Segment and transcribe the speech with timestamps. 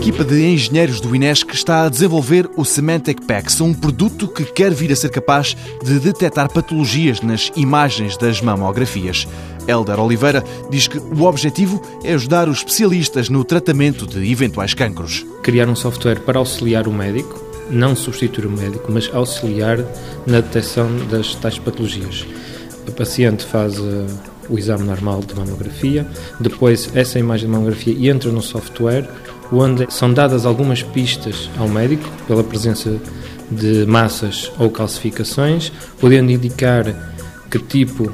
[0.00, 4.72] equipa de engenheiros do INESC está a desenvolver o Semantic PAX, um produto que quer
[4.72, 9.28] vir a ser capaz de detectar patologias nas imagens das mamografias.
[9.68, 15.26] Helder Oliveira diz que o objetivo é ajudar os especialistas no tratamento de eventuais cancros.
[15.42, 19.84] Criar um software para auxiliar o médico, não substituir o médico, mas auxiliar
[20.26, 22.26] na detecção das tais patologias.
[22.88, 24.06] O paciente faz uh,
[24.48, 26.06] o exame normal de mamografia,
[26.40, 29.06] depois essa imagem de mamografia entra no software,
[29.52, 33.00] onde são dadas algumas pistas ao médico pela presença
[33.50, 36.84] de massas ou calcificações, podendo indicar
[37.50, 38.12] que tipo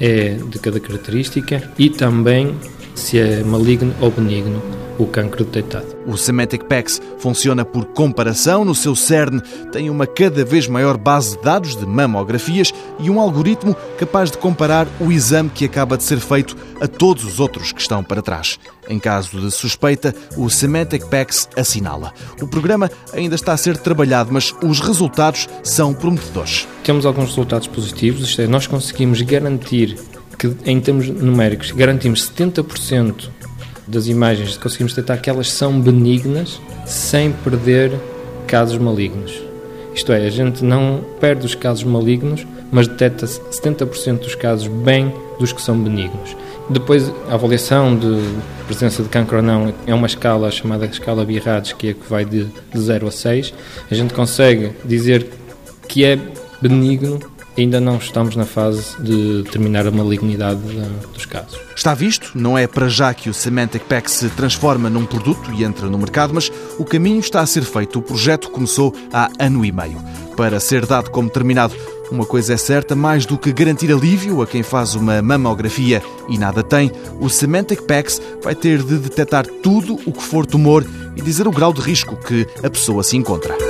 [0.00, 2.54] é de cada característica e também
[2.94, 5.86] se é maligno ou benigno o cancro detectado.
[6.06, 8.64] O Semantic PAX funciona por comparação.
[8.64, 9.40] No seu CERN
[9.72, 14.38] tem uma cada vez maior base de dados de mamografias e um algoritmo capaz de
[14.38, 18.22] comparar o exame que acaba de ser feito a todos os outros que estão para
[18.22, 18.58] trás.
[18.88, 22.12] Em caso de suspeita, o Semantic PAX assinala.
[22.40, 26.66] O programa ainda está a ser trabalhado, mas os resultados são prometedores.
[26.82, 29.96] Temos alguns resultados positivos, isto é, nós conseguimos garantir
[30.38, 33.28] que, em termos numéricos, garantimos 70%
[33.90, 37.92] das imagens, conseguimos detectar que elas são benignas sem perder
[38.46, 39.42] casos malignos.
[39.94, 45.12] Isto é, a gente não perde os casos malignos, mas detecta 70% dos casos bem
[45.38, 46.36] dos que são benignos.
[46.68, 48.16] Depois, a avaliação de
[48.66, 52.24] presença de cancro ou não é uma escala chamada escala Birrades, que é que vai
[52.24, 52.46] de
[52.76, 53.52] 0 a 6.
[53.90, 55.26] A gente consegue dizer
[55.88, 56.16] que é
[56.62, 57.18] benigno
[57.60, 60.60] ainda não estamos na fase de determinar a malignidade
[61.12, 61.58] dos casos.
[61.74, 65.64] Está visto, não é para já que o Semantic Pack se transforma num produto e
[65.64, 67.98] entra no mercado, mas o caminho está a ser feito.
[67.98, 69.98] O projeto começou há ano e meio.
[70.36, 71.74] Para ser dado como terminado,
[72.10, 76.36] uma coisa é certa, mais do que garantir alívio a quem faz uma mamografia e
[76.36, 81.22] nada tem, o Semantic Packs vai ter de detectar tudo o que for tumor e
[81.22, 83.69] dizer o grau de risco que a pessoa se encontra.